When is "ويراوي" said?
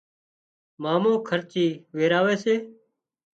1.97-2.35